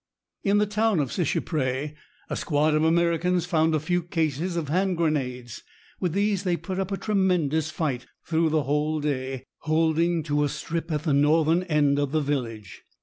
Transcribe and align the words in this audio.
In 0.43 0.57
the 0.57 0.65
town 0.65 0.99
of 0.99 1.11
Seicheprey 1.11 1.93
a 2.27 2.35
squad 2.35 2.73
of 2.73 2.83
Americans 2.83 3.45
found 3.45 3.75
a 3.75 3.79
few 3.79 4.01
cases 4.01 4.55
of 4.55 4.67
hand 4.67 4.97
grenades. 4.97 5.61
With 5.99 6.13
these 6.13 6.41
they 6.43 6.57
put 6.57 6.79
up 6.79 6.91
a 6.91 6.97
tremendous 6.97 7.69
fight 7.69 8.07
through 8.25 8.49
the 8.49 8.63
whole 8.63 8.99
day, 8.99 9.43
holding 9.59 10.23
to 10.23 10.43
a 10.43 10.49
strip 10.49 10.91
at 10.91 11.03
the 11.03 11.13
northern 11.13 11.61
end 11.61 11.99
of 11.99 12.13
the 12.13 12.21
village. 12.21 12.81